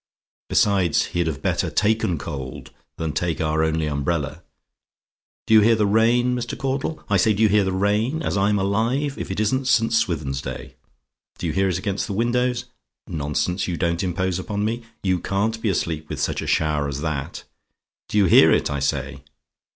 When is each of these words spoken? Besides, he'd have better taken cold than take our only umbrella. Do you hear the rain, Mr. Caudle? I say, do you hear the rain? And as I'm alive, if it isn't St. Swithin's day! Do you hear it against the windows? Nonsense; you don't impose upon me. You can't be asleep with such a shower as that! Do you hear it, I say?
Besides, 0.49 1.05
he'd 1.13 1.27
have 1.27 1.43
better 1.43 1.69
taken 1.69 2.17
cold 2.17 2.71
than 2.97 3.13
take 3.13 3.39
our 3.39 3.63
only 3.63 3.85
umbrella. 3.85 4.41
Do 5.45 5.53
you 5.53 5.61
hear 5.61 5.75
the 5.75 5.85
rain, 5.85 6.35
Mr. 6.35 6.57
Caudle? 6.57 7.03
I 7.07 7.17
say, 7.17 7.35
do 7.35 7.43
you 7.43 7.49
hear 7.49 7.63
the 7.63 7.71
rain? 7.71 8.13
And 8.13 8.23
as 8.23 8.35
I'm 8.35 8.57
alive, 8.57 9.19
if 9.19 9.29
it 9.29 9.39
isn't 9.39 9.67
St. 9.67 9.93
Swithin's 9.93 10.41
day! 10.41 10.73
Do 11.37 11.45
you 11.45 11.53
hear 11.53 11.69
it 11.69 11.77
against 11.77 12.07
the 12.07 12.13
windows? 12.13 12.65
Nonsense; 13.05 13.67
you 13.67 13.77
don't 13.77 14.01
impose 14.01 14.39
upon 14.39 14.65
me. 14.65 14.81
You 15.03 15.19
can't 15.19 15.61
be 15.61 15.69
asleep 15.69 16.09
with 16.09 16.19
such 16.19 16.41
a 16.41 16.47
shower 16.47 16.87
as 16.87 17.01
that! 17.01 17.43
Do 18.09 18.17
you 18.17 18.25
hear 18.25 18.51
it, 18.51 18.71
I 18.71 18.79
say? 18.79 19.21